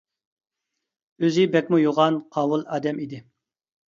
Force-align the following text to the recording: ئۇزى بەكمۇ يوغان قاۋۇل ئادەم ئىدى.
ئۇزى 1.23 1.43
بەكمۇ 1.55 1.79
يوغان 1.81 2.17
قاۋۇل 2.37 2.63
ئادەم 2.77 3.03
ئىدى. 3.05 3.21